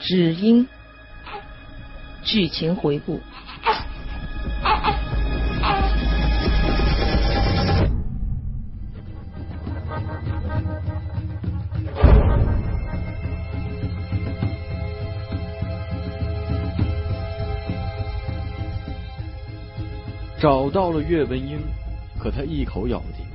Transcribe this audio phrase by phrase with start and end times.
[0.00, 0.66] 只因
[2.24, 3.20] 剧情回顾。
[20.40, 21.58] 找到了岳文英，
[22.18, 23.26] 可他一口咬定，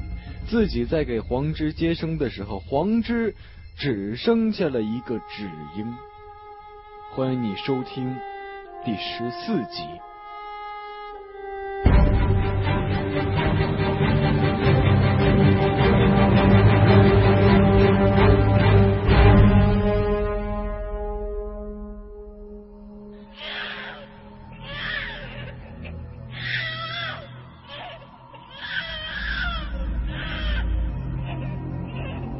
[0.47, 3.35] 自己在给黄之接生的时候，黄之
[3.77, 5.43] 只生下了一个只
[5.77, 5.93] 婴。
[7.15, 8.13] 欢迎你收听
[8.83, 9.87] 第十四集。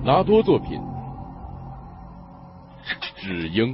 [0.03, 0.81] 拉多作品，
[3.15, 3.73] 只应。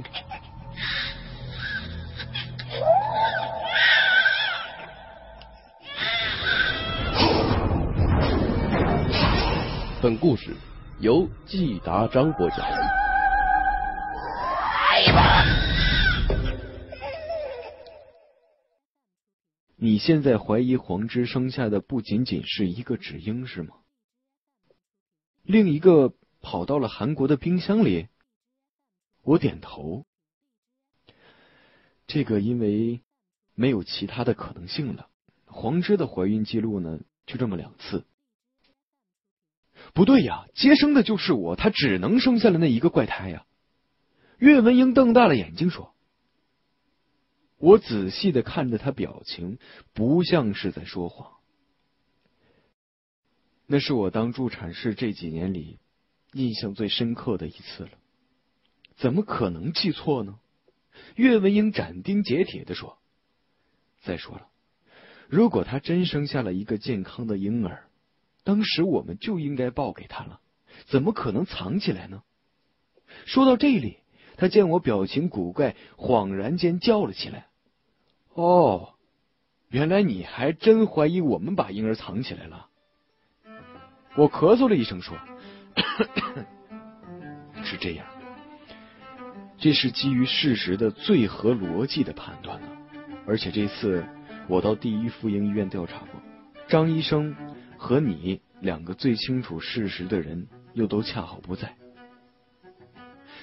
[10.02, 10.52] 本故事
[10.98, 12.58] 由季达章播讲。
[19.76, 23.76] 你现在怀疑黄之生下的不仅仅是一个只婴是吗？
[25.44, 28.08] 另一个跑到了韩国的冰箱里。
[29.22, 30.04] 我点头。
[32.08, 33.02] 这个因为
[33.54, 35.06] 没有其他的可能性了。
[35.46, 38.04] 黄芝的怀孕记录呢，就这么两次。
[39.94, 43.44] 不对呀，接生的就是我，她只能生下了那一个怪胎呀。
[44.38, 45.94] 岳文英瞪大了眼睛说
[47.58, 49.58] ：“我仔细的看着他表情，
[49.92, 51.34] 不像是在说谎。
[53.66, 55.78] 那是我当助产士这几年里
[56.32, 57.90] 印象最深刻的一次了。
[58.96, 60.38] 怎么可能记错呢？”
[61.14, 62.98] 岳文英斩钉截铁的说
[64.02, 64.48] ：“再说了，
[65.28, 67.86] 如果她真生下了一个健康的婴儿。”
[68.44, 70.40] 当时我们就应该报给他了，
[70.86, 72.22] 怎么可能藏起来呢？
[73.26, 73.98] 说到这里，
[74.36, 77.46] 他见我表情古怪，恍然间叫了起来
[78.34, 78.94] ：“哦，
[79.68, 82.68] 原来你还真怀疑我们把婴儿藏起来了。”
[84.16, 85.16] 我咳嗽了一声说
[87.62, 88.06] ：“是这样，
[89.58, 92.68] 这是基于事实的最合逻辑的判断了。
[93.26, 94.04] 而且这次
[94.48, 96.20] 我到第一妇婴医院调查过，
[96.66, 97.36] 张医生。”
[97.82, 101.74] 和你两个最清楚事实的人，又都恰好不在。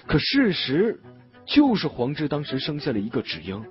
[0.07, 1.01] 可事实
[1.45, 3.65] 就是黄志当时生下了一个只婴。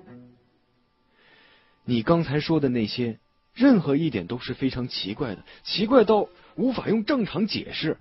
[1.85, 3.17] 你刚才说的那些，
[3.55, 7.97] 任何一点都是非常奇怪的，奇怪到无法用正常解释。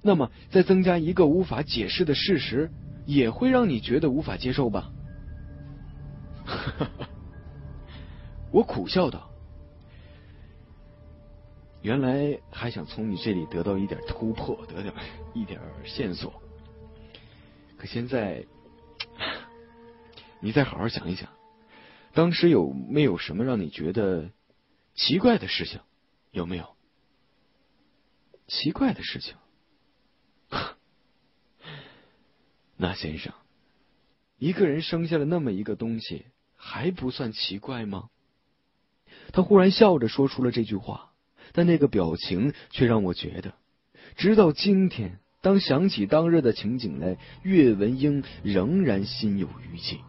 [0.00, 2.70] 那么，再增加一个无法解释的事实，
[3.04, 4.90] 也会让你觉得无法接受吧？
[8.50, 9.28] 我苦笑道。
[11.82, 14.94] 原来还想从你这里得到一点突破，得点
[15.34, 16.40] 一点线索。
[17.76, 18.46] 可现在，
[20.40, 21.28] 你再好好想一想，
[22.12, 24.30] 当时有没有什么让你觉得
[24.94, 25.80] 奇怪的事情？
[26.30, 26.76] 有没有
[28.46, 29.34] 奇怪的事情？
[32.76, 33.32] 那先生，
[34.38, 38.08] 一个人生下了那么一个东西，还不算奇怪吗？
[39.32, 41.11] 他忽然笑着说出了这句话。
[41.52, 43.54] 但那个表情却让我觉得，
[44.16, 50.00] 直到今天，当想起当日的情景来，岳文英仍然心有余悸。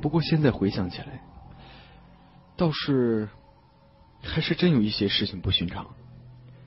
[0.00, 1.24] 不过现在回想起来，
[2.56, 3.28] 倒是
[4.22, 5.86] 还是真有一些事情不寻常。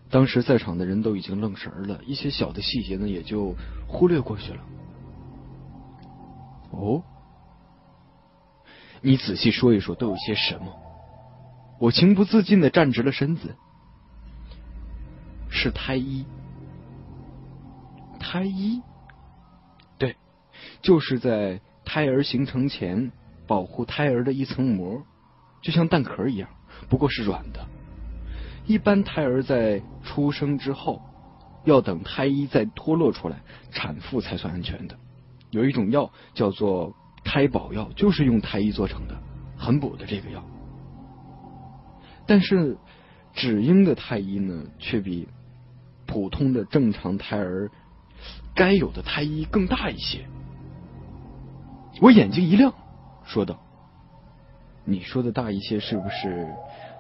[0.09, 3.55] 当时在场的人都已经愣神了，一些小的细节呢也就
[3.87, 4.63] 忽略过去了。
[6.71, 7.01] 哦。
[9.01, 10.67] 你仔细说一说，都有些什么？
[11.79, 13.55] 我情不自禁的站直了身子。
[15.49, 16.25] 是胎衣，
[18.19, 18.81] 胎衣，
[19.97, 20.15] 对，
[20.83, 23.11] 就是在胎儿形成前
[23.47, 25.01] 保护胎儿的一层膜，
[25.63, 26.47] 就像蛋壳一样，
[26.87, 27.67] 不过是软的。
[28.67, 31.01] 一般胎儿在出生之后，
[31.65, 34.95] 要等胎衣再脱落出来，产妇才算安全的。
[35.49, 36.95] 有一种药叫做。
[37.31, 39.15] 胎保药就是用胎衣做成的，
[39.55, 40.43] 很补的这个药。
[42.27, 42.77] 但是，
[43.31, 45.29] 只婴的胎衣呢，却比
[46.05, 47.71] 普通的正常胎儿
[48.53, 50.25] 该有的胎衣更大一些。
[52.01, 52.73] 我眼睛一亮，
[53.23, 53.61] 说道
[54.83, 56.49] ：“你说的大一些，是不是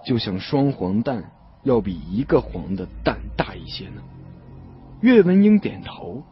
[0.05, 1.29] 就像双黄蛋
[1.63, 4.01] 要比一个黄的蛋大一些呢？”
[5.03, 6.23] 岳文英点头。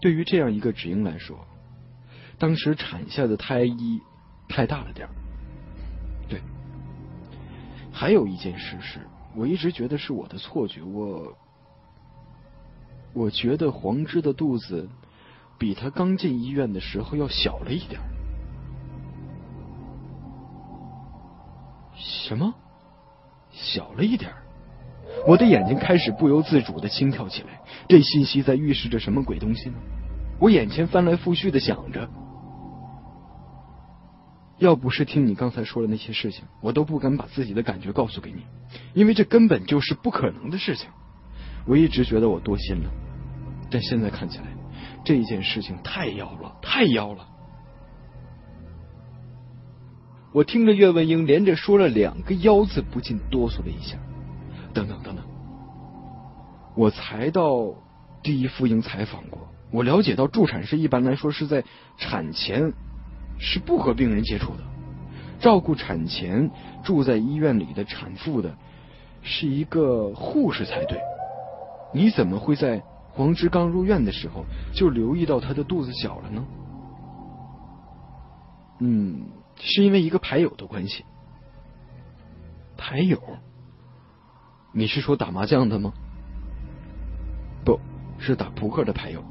[0.00, 1.44] 对于这样一个芷英来说，
[2.42, 4.00] 当时产下的胎衣
[4.48, 5.08] 太大了点
[6.28, 6.40] 对，
[7.92, 8.98] 还有一件事是，
[9.36, 11.38] 我一直觉得是我的错觉，我
[13.12, 14.88] 我觉得黄芝的肚子
[15.56, 18.00] 比她刚进医院的时候要小了一点
[21.94, 22.52] 什么？
[23.52, 24.32] 小了一点
[25.28, 29.76] 我的眼睛开始不由自主的轻跳起来，这信息在预示着什么鬼东西呢？
[30.40, 32.10] 我眼前翻来覆去的想着，
[34.62, 38.44] 要不是听你刚才说的那些事情，我都不敢把自己的感觉告诉给你，
[38.94, 40.88] 因为这根本就是不可能的事情。
[41.66, 42.90] 我一直觉得我多心了，
[43.72, 44.44] 但现在看起来，
[45.04, 47.26] 这件事情太妖了，太妖了。
[50.32, 53.98] 我听着岳文英连着说了两个“妖”字，不禁哆嗦了一下。
[54.72, 55.24] 等等等等，
[56.76, 57.74] 我才到
[58.22, 59.48] 第一妇婴采访过。
[59.72, 61.64] 我了解到，助产士一般来说是在
[61.98, 62.72] 产前
[63.38, 64.62] 是不和病人接触的，
[65.40, 66.50] 照顾产前
[66.84, 68.56] 住在医院里的产妇的
[69.22, 71.00] 是一个护士才对。
[71.92, 76.44] 你怎么会在黄芝刚入院的时候就留意到她的肚子小了呢？
[78.80, 79.26] 嗯，
[79.56, 81.04] 是因为一个牌友的关系。
[82.76, 83.20] 牌友？
[84.72, 85.92] 你是说打麻将的吗？
[87.64, 87.78] 不
[88.18, 89.22] 是打扑克的牌友。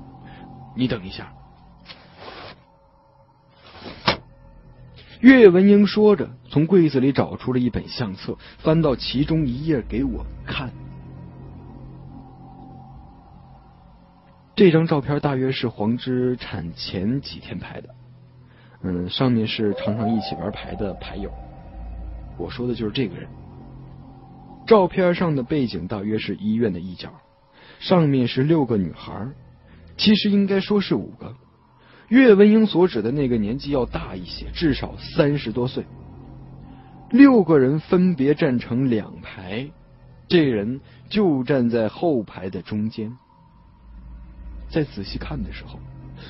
[0.76, 1.34] 你等一下，
[5.22, 10.72] 岳文英说着，从柜子里找出了一本相册，翻到其中一页给我看。
[14.56, 17.90] 这张照片大约是黄之产前几天拍的，
[18.84, 21.32] 嗯，上面是常常一起玩牌的牌友。
[22.38, 23.28] 我说的就是这个人。
[24.66, 27.12] 照片上的背景大约是医院的一角，
[27.80, 29.28] 上面是六个女孩。
[29.98, 31.36] 其实应该说是五个，
[32.12, 35.86] 岳文英所指的那个年纪要大一些，至少三十多岁。
[37.10, 39.70] 六个人分别站成两排，
[40.28, 43.18] 这人就站在后排的中间。
[44.70, 45.80] 在仔细看的时候，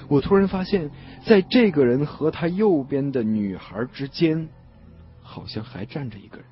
[0.07, 0.91] 我突然发现，
[1.25, 4.49] 在这个人和他右边的女孩之间，
[5.23, 6.45] 好像还站着一个人，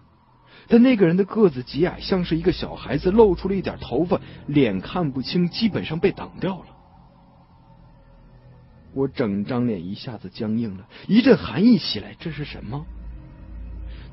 [0.68, 6.66] 但那个人的个子极矮，像是一个小孩子，露出了一点头发，脸看不清，基本上被挡掉了。
[8.94, 12.16] 我整张脸一下子僵硬了，一阵寒意袭来。
[12.20, 12.86] 这是什么？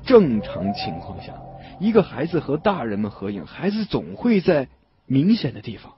[0.05, 1.33] 正常情况下，
[1.79, 4.69] 一个孩子和大人们合影，孩子总会在
[5.05, 5.93] 明显的地方，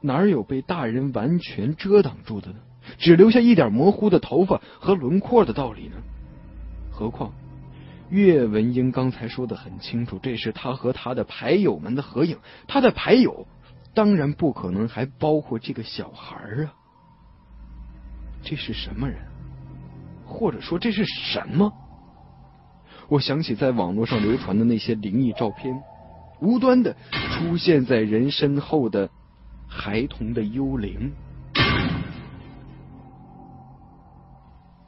[0.00, 2.58] 哪有被大人完全遮挡住的呢？
[2.98, 5.96] 只留下一点模糊的头发和轮廓的道理呢？
[6.90, 7.32] 何况
[8.08, 13.46] 岳文英刚才说的很清楚，这是他和他的牌友们的合影，他的牌友
[13.94, 16.74] 当然不可能还包括这个小孩啊。
[18.48, 19.18] 这是什么人？
[20.24, 21.70] 或者说这是什么？
[23.08, 25.82] 我想起在网络上流传的那些灵异照片，
[26.40, 29.10] 无端的出现在人身后的
[29.66, 31.12] 孩童的幽灵。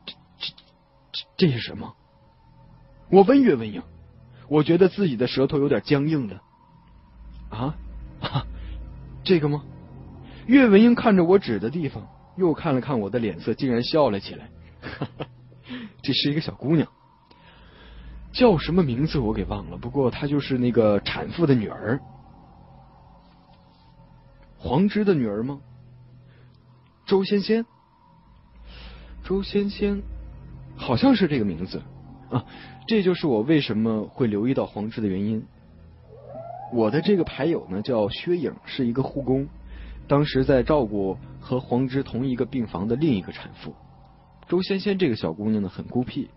[0.07, 0.55] 这这
[1.13, 1.95] 这这是什么？
[3.11, 3.83] 我问岳文英，
[4.49, 6.43] 我觉得自己的舌头有点僵硬了。
[7.51, 7.77] 啊，
[9.23, 9.65] 这个吗？
[10.47, 12.09] 岳文英看着我指的地方。
[12.41, 14.49] 又看了看我的脸色，竟然笑了起来。
[16.03, 16.89] 这是一个小姑娘，
[18.33, 19.77] 叫什么名字我给忘了。
[19.77, 22.01] 不过她就是那个产妇的女儿，
[24.57, 25.61] 黄芝的女儿吗？
[27.07, 27.67] 周仙仙，
[29.23, 30.03] 周仙仙，
[30.77, 31.83] 好像是这个名字
[32.31, 32.45] 啊。
[32.89, 35.45] 这就是我为什么会留意到黄芝的原因。
[36.73, 39.47] 我的这个牌友呢，叫薛颖，是一个护工。
[40.11, 43.77] 当时在照顾和黄芝同一个病房的另一个产妇
[44.49, 46.31] 周仙仙，这个小姑娘呢很孤僻，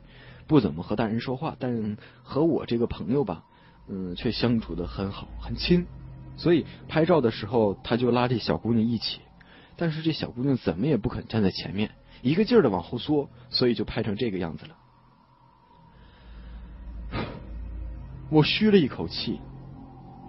[0.46, 3.44] 不怎么和大人说话，但和我这个朋友吧，
[3.88, 5.88] 嗯，却相处的很好，很亲。
[6.38, 9.22] 所以拍照的时候，他就拉这小姑娘一起，
[9.75, 11.89] 但是这小姑娘怎么也不肯站在前面，
[12.22, 14.77] 一个劲儿的往后缩，所以就拍成这个样子了。
[18.30, 19.39] 我吁了一口气，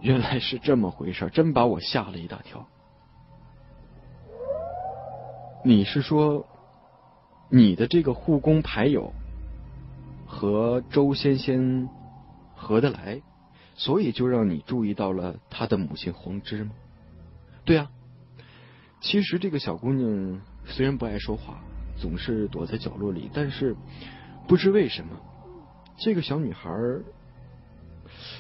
[0.01, 2.67] 原来是这么回事，真把我吓了一大跳。
[5.67, 6.47] 你是说，
[7.49, 9.15] 你的这个护工牌友
[10.27, 11.89] 和周仙仙
[12.55, 13.23] 合得来，
[13.75, 16.73] 所以就让你注意到了他的母亲黄芝吗？
[17.65, 17.91] 对啊，
[19.01, 21.65] 其实这个小姑娘虽然不爱说话，
[21.97, 23.75] 总是躲在角落里，但是
[24.47, 25.17] 不知为什么，
[25.97, 26.71] 这个小女孩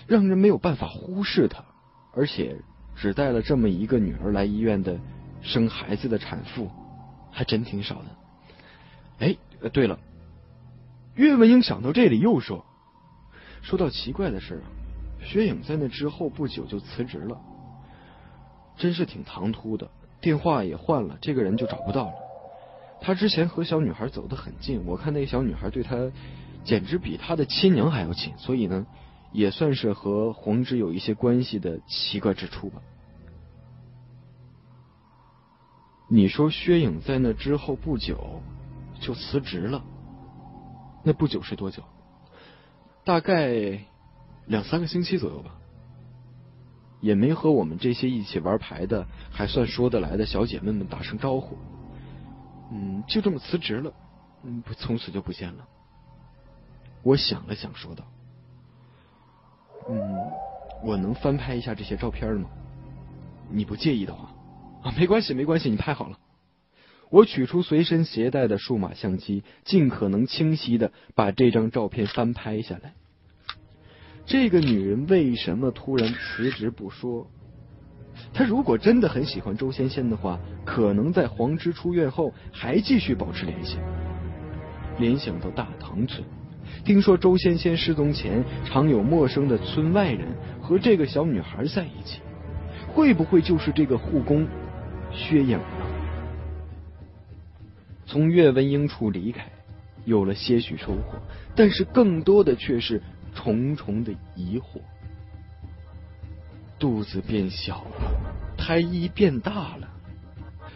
[0.06, 1.64] 让人没有办法忽视她，
[2.12, 2.54] 而且
[2.94, 5.00] 只带了这么一个女儿来医院的
[5.40, 6.70] 生孩子的产妇，
[7.34, 8.06] 还真挺少的。
[9.18, 9.36] 哎，
[9.72, 9.98] 对了，
[11.14, 12.64] 岳文英想到这里又说
[13.60, 14.66] ：“说到奇怪的事啊，
[15.22, 17.40] 薛颖在那之后不久就辞职了，
[18.76, 19.90] 真是挺唐突的。
[20.20, 22.14] 电话也换了，这个人就找不到了。
[23.00, 26.10] 他之前和小女孩走得很近，我看那小女孩对他
[26.64, 28.86] 简直比他的亲娘还要亲，所以呢，
[29.32, 32.80] 也算是和黄之有一些关系的奇怪之处吧。”
[36.08, 38.42] 你说薛颖在那之后不久
[39.00, 39.82] 就辞职了，
[41.02, 41.82] 那不久是多久？
[43.04, 43.80] 大概
[44.46, 45.56] 两三个星期左右吧。
[47.00, 51.58] 也没和我们这些一起玩牌的还算说得来的小姐妹们打声招呼，
[52.72, 53.92] 嗯，就这么辞职了，
[54.42, 55.68] 嗯，从此就不见了。
[57.02, 58.04] 我想了想，说道
[59.90, 60.16] ：“嗯，
[60.82, 62.48] 我能翻拍一下这些照片吗？
[63.50, 64.30] 你不介意的话。”
[64.84, 66.18] 啊，没关系，没关系，你拍好了。
[67.08, 72.92] 我取出随身携带的数码相机，尽可能清晰的把这张照片翻拍下来。
[74.26, 77.30] 这个女人为什么突然辞职不说？
[78.34, 83.78] 她如果真的很喜欢周仙仙的话，可能在黄之出院后还继续保持联系。
[84.98, 86.22] 联想到大唐村，
[86.84, 90.28] 听说周仙仙失踪前常有陌生的村外人
[90.60, 92.20] 和这个小女孩在一起，
[92.88, 94.46] 会不会就是这个护工？
[95.14, 95.86] 薛影呢？
[98.06, 99.46] 从岳文英处离开，
[100.04, 101.18] 有了些许收获，
[101.56, 103.02] 但是更多的却是
[103.34, 104.80] 重重的疑惑。
[106.78, 109.88] 肚子变小了，胎衣变大了。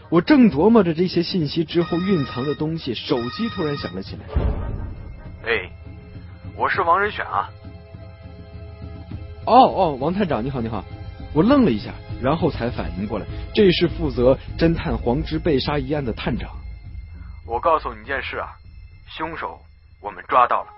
[0.08, 4.22] 我正琢磨着这些信息之后蕴藏的东西，手机突然响了起来。
[5.44, 5.70] 哎，
[6.56, 7.50] 我是王仁选啊。
[9.44, 10.82] 哦哦，王探长，你好，你好。
[11.34, 11.92] 我愣了一下。
[12.22, 16.50] 然后才反应过来，这是负责侦探黄之被杀一案的探长。
[17.46, 18.48] 我告诉你一件事啊，
[19.08, 19.58] 凶手
[20.00, 20.77] 我们抓到了。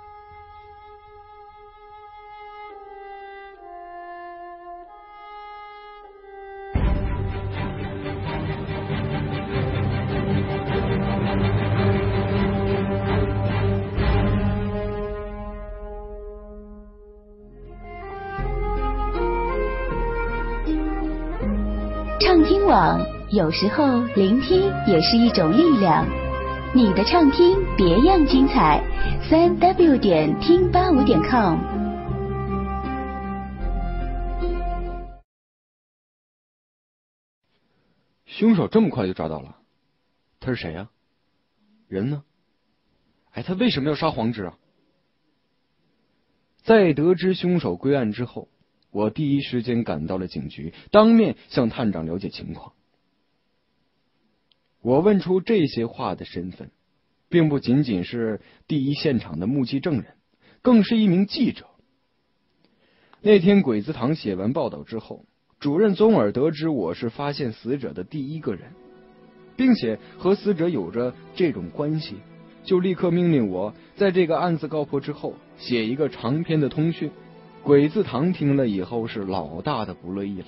[23.33, 26.05] 有时候聆听也是一种力量。
[26.75, 28.83] 你的畅听别样精彩，
[29.31, 31.61] 三 w 点听八五点 com。
[38.27, 39.59] 凶手这么快就抓到了，
[40.41, 40.91] 他是谁呀？
[41.87, 42.25] 人呢？
[43.31, 44.59] 哎，他为什么要杀黄之啊？
[46.65, 48.49] 在得知凶手归案之后。
[48.91, 52.73] 我第一时间赶到了警局，当面向探长了解情况。
[54.83, 56.71] 我问出这些话的身份，
[57.29, 60.07] 并不仅仅是第一现场的目击证人，
[60.63, 61.67] 更是一名记者。
[63.21, 65.27] 那天鬼子堂写完报道之后，
[65.59, 68.73] 主任宗尔得知我是发现死者的第一个人，
[69.57, 72.15] 并且和死者有着这种关系，
[72.65, 77.11] 就立刻命令我在这个案子告破之后，写一个长篇的通讯。
[77.63, 80.47] 鬼字堂听了以后是老大的不乐意了，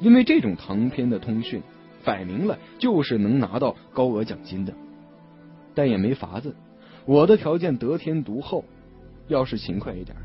[0.00, 1.62] 因为这种长篇的通讯，
[2.06, 4.72] 摆明了就是能拿到高额奖金的。
[5.74, 6.56] 但也没法子，
[7.04, 8.64] 我的条件得天独厚，
[9.28, 10.16] 要是勤快一点，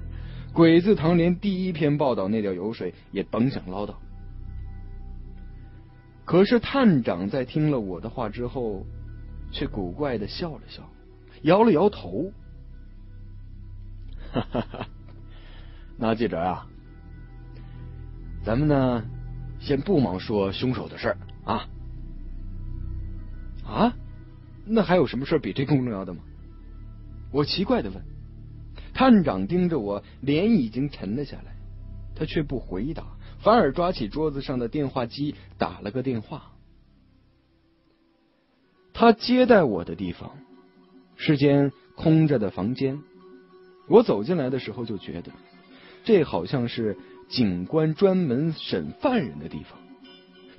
[0.54, 4.00] 鬼字堂连第一篇报道那点油水也甭想捞到。
[6.24, 8.86] 可是探长在听了我的话之后，
[9.52, 10.90] 却古怪的笑了笑，
[11.42, 12.32] 摇了摇头，
[14.32, 14.88] 哈哈哈。
[15.98, 16.66] 那记者啊，
[18.46, 19.04] 咱们呢，
[19.60, 21.18] 先不忙说凶手的事儿
[21.52, 21.68] 啊
[23.66, 23.94] 啊，
[24.66, 26.22] 那还有什么事比这更重要的吗？
[27.32, 28.02] 我奇怪的问。
[28.94, 31.56] 探长盯着我，脸已经沉了下来，
[32.14, 33.06] 他却不回答，
[33.40, 36.52] 反而抓起桌子上的电话机打了个电话。
[38.94, 40.32] 他接待我的地方
[41.16, 43.00] 是间空着的房间，
[43.88, 45.32] 我走进来的时候就觉得。
[46.04, 46.98] 这好像是
[47.30, 49.80] 警官专门审犯人的地方，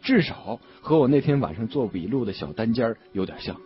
[0.03, 3.57] 至少和我那天晚上做笔录的小单间有点像。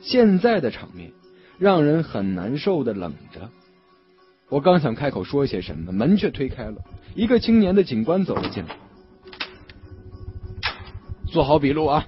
[0.00, 1.12] 现在的场面
[1.58, 3.50] 让人很难受的冷着。
[4.48, 6.76] 我刚想开口说些什么，门却推开了，
[7.16, 8.76] 一个青年的警官走了进来。
[11.26, 12.06] 做好笔录啊，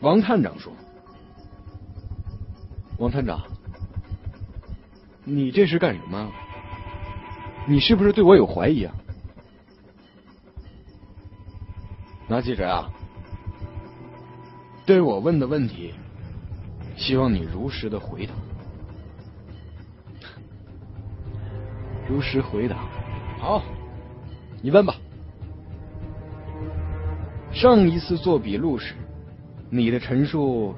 [0.00, 0.72] 王探长说。
[2.98, 3.40] 王探长，
[5.24, 6.32] 你这是干什么？
[7.68, 8.94] 你是不是对我有怀疑啊？
[12.26, 12.90] 那记者啊，
[14.86, 15.92] 对我问的问题，
[16.96, 18.32] 希望你如实的回答。
[22.08, 22.76] 如实回答。
[23.38, 23.62] 好，
[24.62, 24.94] 你问吧。
[27.52, 28.94] 上一次做笔录时，
[29.70, 30.74] 你的陈述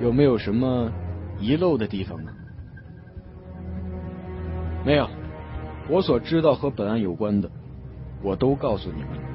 [0.00, 0.90] 有没有什么
[1.38, 2.32] 遗漏的地方呢？
[4.84, 5.08] 没有，
[5.88, 7.50] 我所知道和本案有关的，
[8.22, 9.27] 我都告诉你们了。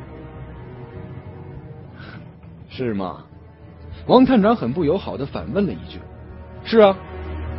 [2.75, 3.23] 是吗？
[4.07, 5.99] 王探长很不友好的反问了一句
[6.65, 6.97] ：“是啊，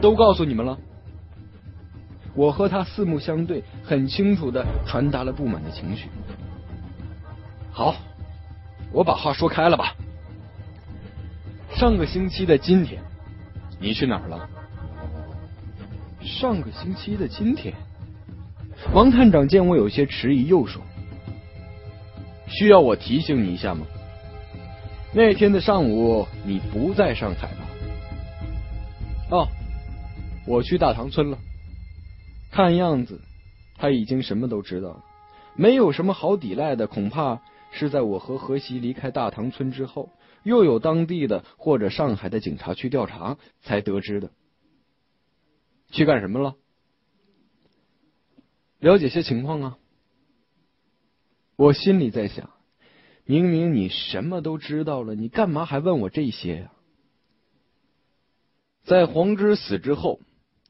[0.00, 0.76] 都告诉你们了。”
[2.34, 6.08] 我和他四目相对，很清楚的传达了不满的情绪。
[7.70, 7.94] 好，
[8.90, 9.94] 我把话说开了吧。
[11.70, 13.00] 上个星期的今天，
[13.78, 14.48] 你去哪儿了？
[16.20, 17.72] 上个星期的今天，
[18.92, 20.82] 王探长见我有些迟疑，又说
[22.48, 23.86] ：“需要我提醒你一下吗？
[25.14, 27.70] 那天的上午你不在上海吧？”
[29.30, 29.48] 哦，
[30.46, 31.38] 我去大塘村了。
[32.50, 33.20] 看样子
[33.76, 35.04] 他已经什么都知道了，
[35.56, 37.40] 没有什么好抵赖的，恐怕
[37.72, 40.10] 是在我和何西离开大塘村之后，
[40.42, 44.30] 又有当地的或者上海的警察去调查才得知的。
[45.90, 46.56] 去干什么了？
[48.80, 49.78] 了解些情况啊！
[51.56, 52.50] 我心里在想，
[53.24, 56.70] 明明你什么都知道了，你干嘛还问我这些呀？
[58.84, 60.20] 在黄之死之后。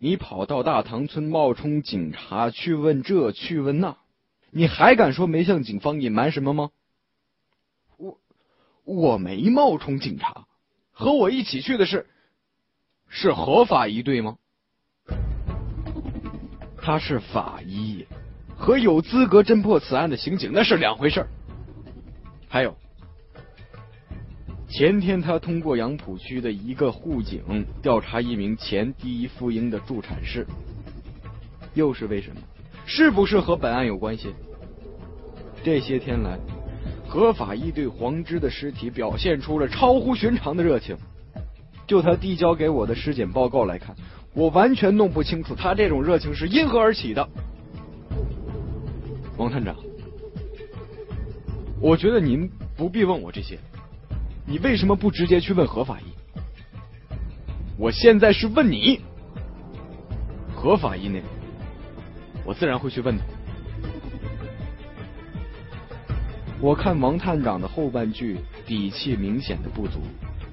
[0.01, 3.97] 你跑到大塘村冒充警察去问这去问那，
[4.51, 6.71] 你还敢说没向警方隐瞒什么吗？
[7.97, 8.19] 我
[8.85, 10.47] 我没冒充警察，
[10.91, 12.07] 和我一起去的是
[13.09, 14.37] 是合法一对吗？
[16.77, 18.05] 他是法医，
[18.59, 21.27] 和有资格侦破此案的刑警那是两回事
[22.55, 22.73] 还有。
[24.69, 30.47] 前天，他通过杨浦区的一个户警调查一名前第一妇婴的助产士，
[31.75, 32.37] 又是为什么？
[32.87, 34.33] 是不是和本案有关系？
[35.65, 36.39] 这些天来，
[37.09, 40.97] 何法医对黄芝的尸体表现出了超乎寻常的热情。
[41.89, 43.97] 就他递交给我的尸检报告来看，
[44.33, 47.29] 我完全弄不清楚他这种热情是因何而起的。
[49.39, 49.75] 王探长，
[51.85, 53.59] 我觉得您不必问我这些。
[54.47, 56.05] 你为什么不直接去问何法医？
[57.77, 59.01] 我现在是问你，
[60.55, 61.25] 何法医那边，
[62.43, 63.23] 我自然会去问的。
[66.59, 70.01] 我看王探长的后半句底气明显的不足，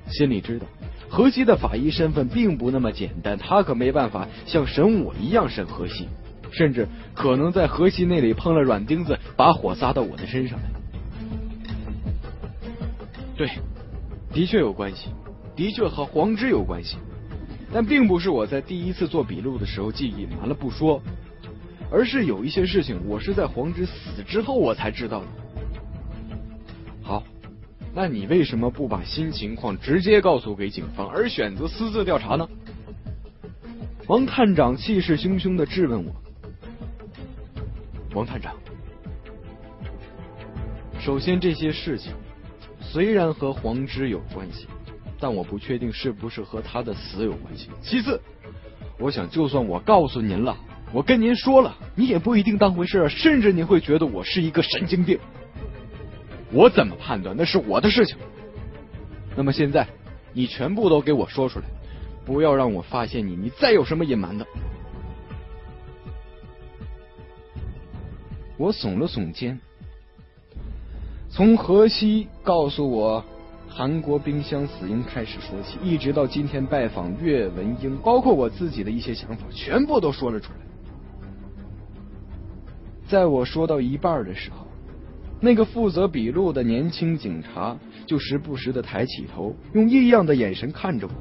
[0.10, 0.65] 心里知道
[1.08, 6.10] 何西的法医身份并不那么简单，他可没办法像审我一样审何西，
[6.52, 10.70] 甚至可能在何西那里碰了软钉子，把火撒到我的身上来。
[13.41, 13.49] 对。
[14.32, 15.10] 的确有关系，
[15.56, 16.97] 的确和黄之有关系，
[17.73, 21.01] 但并不是我在第一次做笔录的时候既隐瞒了不说，
[21.91, 25.27] 而是有一些事情我是在黄之死之后我才知道的。
[27.01, 27.23] 好，
[27.95, 32.47] 那你为什么不把新情况直接告诉给警方，而选择私自调查呢？
[34.06, 36.13] 王探长气势汹汹的质问我。
[38.13, 38.56] 王探长，
[40.99, 42.13] 首先这些事情。
[42.91, 44.67] 虽然和黄之有关系，
[45.17, 47.69] 但我不确定是不是和他的死有关系。
[47.82, 48.19] 其次，
[48.99, 50.58] 我想就算我告诉您了，
[50.91, 55.17] 我跟您说了，你也不一定当回事，甚至你会觉得我是一个神经病。
[56.51, 58.17] 我怎么判断那是我的事情？
[59.38, 59.88] 那么现在，
[60.34, 61.65] 你全部都给我说出来，
[62.25, 64.45] 不要让我发现你，你再有什么隐瞒的。
[68.58, 69.58] 我耸了耸肩。
[71.34, 73.24] 从河西告诉我
[73.65, 80.60] 韩国冰箱死因开始说起，一直到今天拜访岳文英，包括我自己的一些想法，全部都说了出来。
[83.08, 84.67] 在我说到一半的时候，
[85.39, 91.13] 那个负责笔录的年轻警察就时不时的抬起头，用异样的眼神看着我，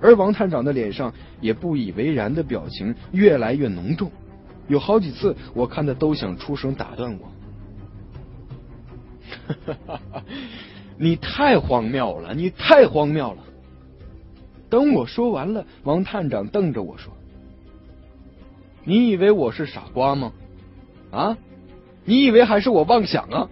[0.00, 4.08] 而王探长的脸上也不以为然的表情越来越浓重，
[4.68, 7.28] 有好几次我看他都想出声打断我。
[9.48, 10.24] 哈哈哈哈
[10.96, 12.34] 你太荒谬了！
[12.34, 13.44] 你太荒谬了！
[14.68, 17.12] 等我说完了，王探长瞪着我说
[18.84, 20.32] ：“你以为我是傻瓜吗？
[21.10, 21.38] 啊？
[22.04, 23.48] 你以为还是我妄想啊？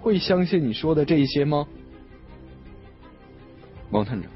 [0.00, 1.66] 会相信你说的这些吗？”
[3.90, 4.30] 王探长，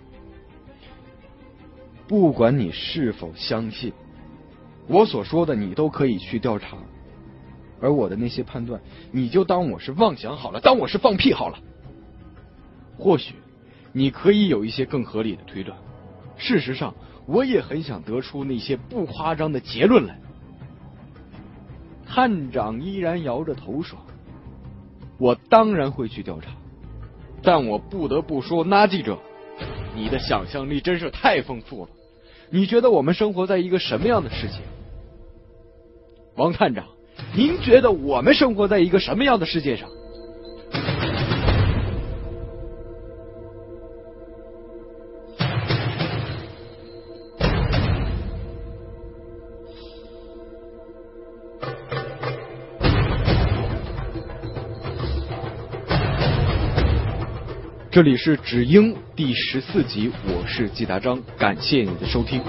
[2.09, 3.93] 不管你是否相信
[4.87, 6.79] 我所说的，你都可以去调查。
[7.85, 8.81] 而我的那些判断，
[9.13, 11.59] 你就当我是妄想好了，当我是放屁好了。
[12.97, 13.35] 或许
[13.93, 15.77] 你可以有一些更合理的推断。
[16.39, 16.95] 事实上，
[17.27, 20.19] 我也很想得出那些不夸张的结论来。
[22.07, 23.99] 探长依然摇着头说
[25.21, 26.53] ：“我当然会去调查，
[27.43, 29.19] 但我不得不说，那记者，
[29.95, 31.91] 你的想象力真是太丰富了。
[32.49, 34.61] 你觉得我们生活在一个什么样的世界？
[36.37, 36.87] 王探长，
[37.35, 39.89] 您觉得我们生活在一个什么样的世界上？”
[57.91, 62.43] 这里是《只鹰》第十四集，我是季达章，感谢你的收听。